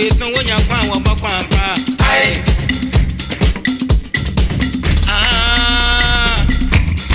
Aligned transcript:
bèbè 0.00 0.10
tún 0.18 0.28
wọ́n 0.34 0.46
yàn 0.50 0.60
kó 0.68 0.74
àwọn 0.82 0.98
bọ́kọ̀ 1.06 1.30
àǹfà. 1.38 1.62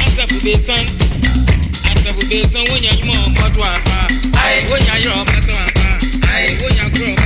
Asafu 0.04 0.36
bèbè 0.46 0.54
tún 0.66 0.84
Asafu 1.92 2.22
bèbè 2.30 2.40
tún 2.52 2.64
when 2.70 2.84
yàn 2.86 2.96
yín 2.98 3.06
mọ́ 3.08 3.18
ọ̀pọ̀ 3.28 3.48
tó 3.56 3.62
àǹfà. 3.74 3.98
Wọ́n 4.70 4.82
yàn 4.88 5.00
yọ̀ 5.06 5.14
ọ̀pọ̀ 5.22 5.40
tó 5.48 5.54
àǹfà. 5.64 5.88
Wọ́n 6.62 6.74
yàn 6.78 6.90
kúrò 6.94 7.08
ọ̀pọ̀. 7.14 7.25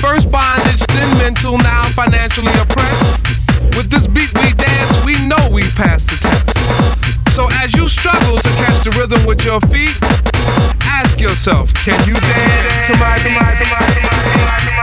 First 0.00 0.30
bondage, 0.30 0.84
then 0.94 1.18
mental, 1.18 1.58
now 1.58 1.84
financially 1.94 2.52
oppressed. 2.60 3.26
With 3.76 3.88
this 3.90 4.06
beat 4.06 4.32
we 4.42 4.52
dance, 4.54 5.04
we 5.04 5.14
know 5.26 5.48
we 5.50 5.62
passed 5.76 6.08
the 6.08 6.18
test. 6.20 7.32
So 7.32 7.48
as 7.62 7.74
you 7.74 7.88
struggle 7.88 8.36
to 8.36 8.48
catch 8.60 8.84
the 8.84 8.90
rhythm 8.98 9.24
with 9.24 9.44
your 9.44 9.60
feet, 9.72 9.96
ask 10.82 11.20
yourself, 11.20 11.72
can 11.74 11.98
you 12.06 12.14
dance 12.14 12.86
to 12.88 12.96
my 12.98 13.16
beat? 13.24 14.81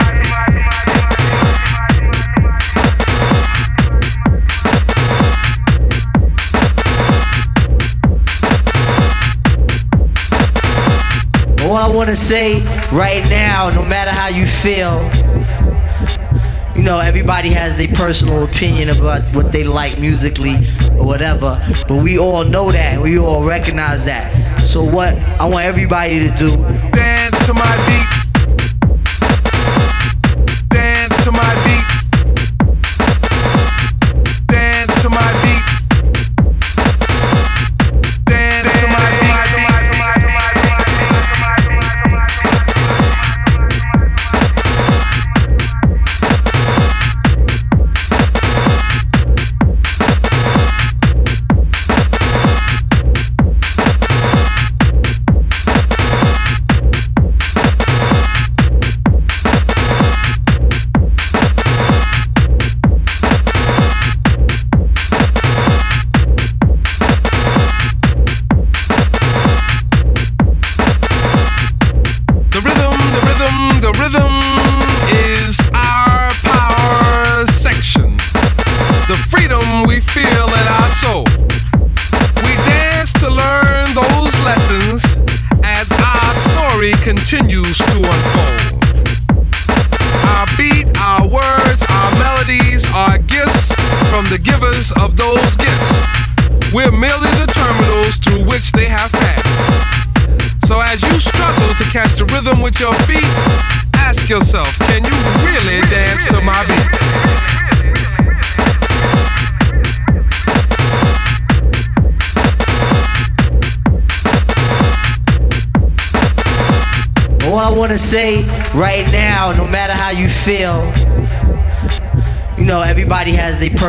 I 11.90 11.92
want 11.92 12.08
to 12.08 12.14
say 12.14 12.60
right 12.92 13.28
now, 13.28 13.68
no 13.68 13.84
matter 13.84 14.12
how 14.12 14.28
you 14.28 14.46
feel, 14.46 15.02
you 16.76 16.84
know, 16.84 17.00
everybody 17.00 17.48
has 17.48 17.76
their 17.78 17.88
personal 17.88 18.44
opinion 18.44 18.90
about 18.90 19.22
what 19.34 19.50
they 19.50 19.64
like 19.64 19.98
musically 19.98 20.54
or 20.96 21.04
whatever, 21.04 21.60
but 21.88 22.00
we 22.00 22.16
all 22.16 22.44
know 22.44 22.70
that, 22.70 23.02
we 23.02 23.18
all 23.18 23.42
recognize 23.42 24.04
that. 24.04 24.62
So, 24.62 24.84
what 24.84 25.14
I 25.14 25.46
want 25.48 25.64
everybody 25.64 26.20
to 26.20 26.30
do 26.36 26.50
Dance 26.92 27.46
to 27.46 27.54
my 27.54 27.79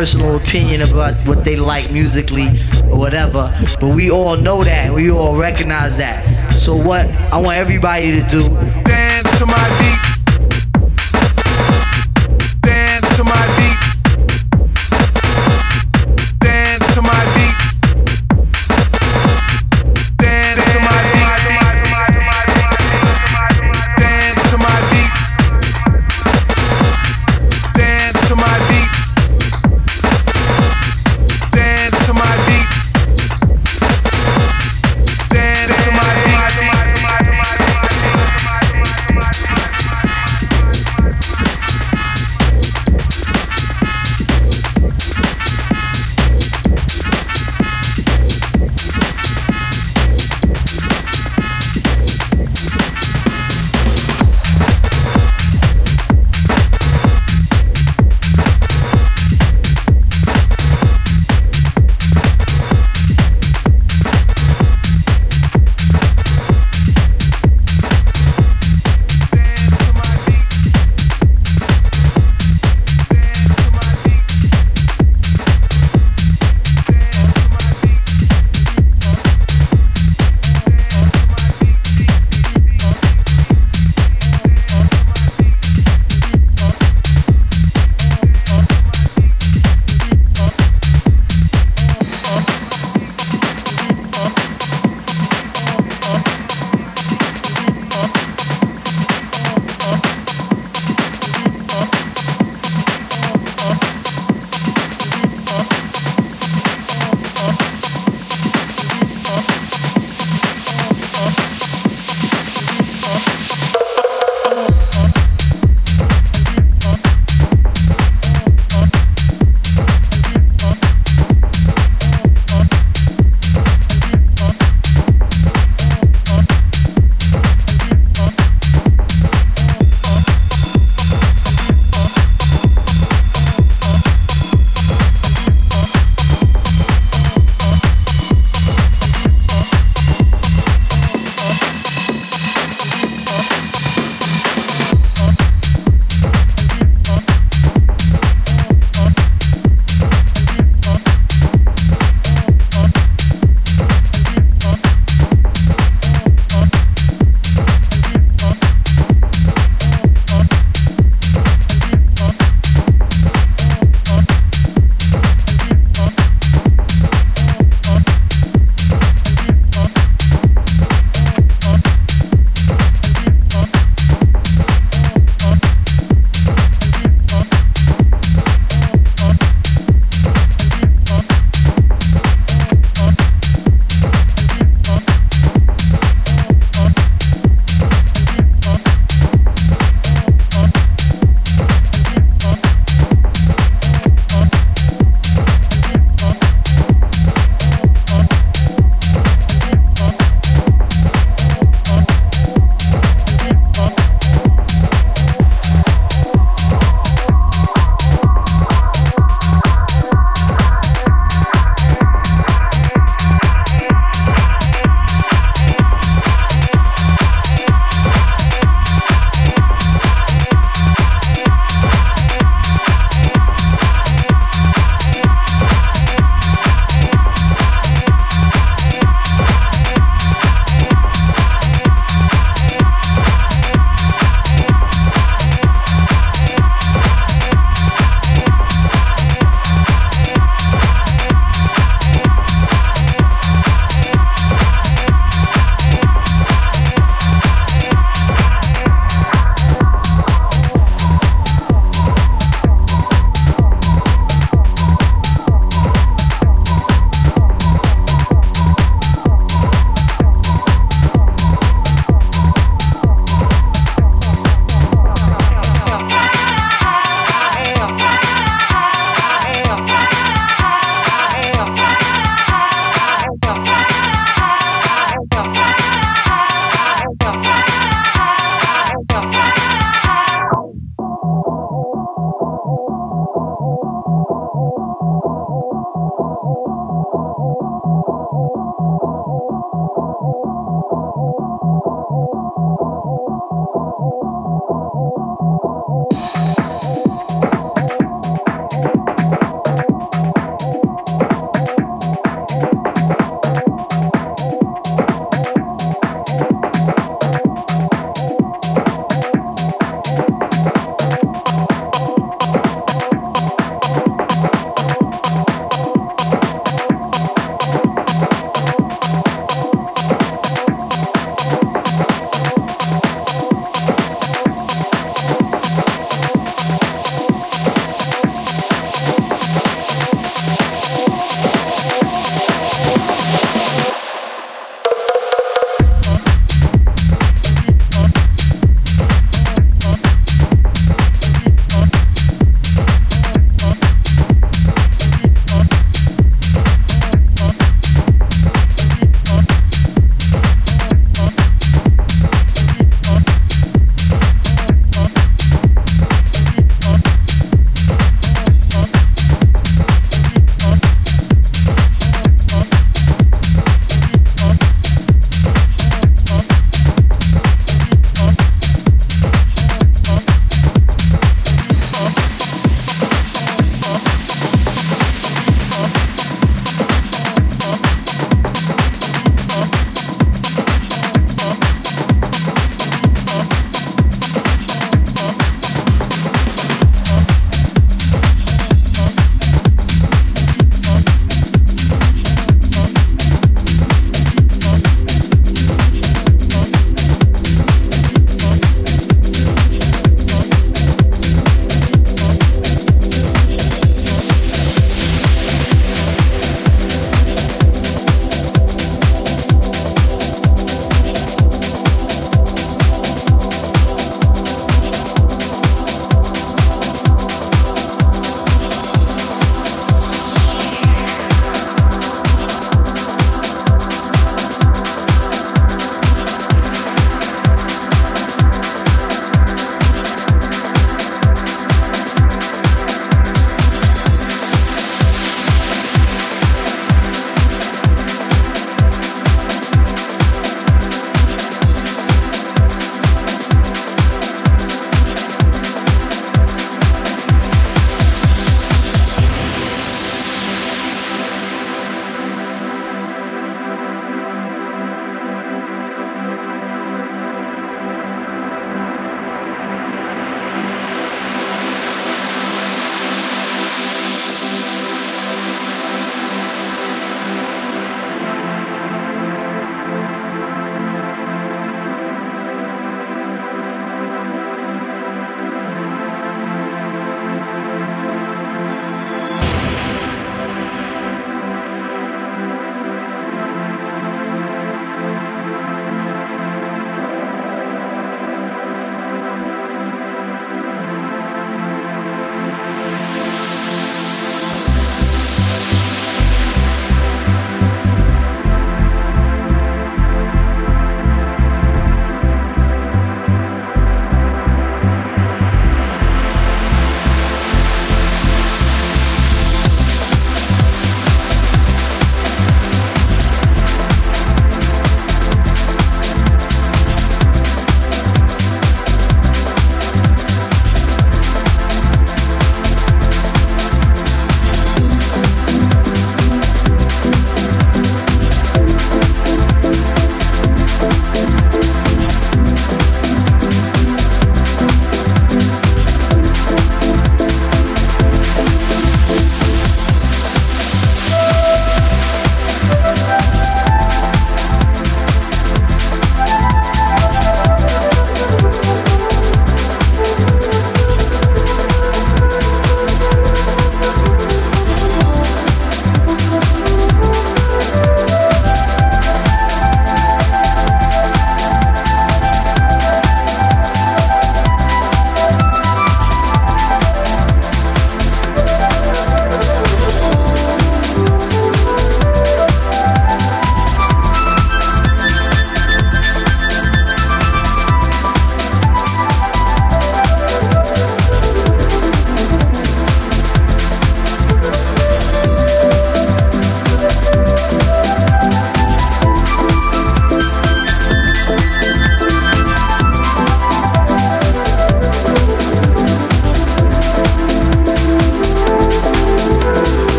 personal 0.00 0.36
opinion 0.36 0.80
about 0.80 1.14
what 1.28 1.44
they 1.44 1.56
like 1.56 1.92
musically 1.92 2.48
or 2.90 2.96
whatever, 2.96 3.54
but 3.78 3.94
we 3.94 4.10
all 4.10 4.34
know 4.34 4.64
that, 4.64 4.90
we 4.94 5.10
all 5.10 5.36
recognize 5.36 5.98
that. 5.98 6.54
So, 6.54 6.74
what 6.74 7.06
I 7.30 7.36
want 7.36 7.58
everybody 7.58 8.12
to 8.12 8.26
do 8.26 8.48
Dance 8.82 9.38
to 9.38 9.44
my 9.44 9.68
beat. 9.78 10.09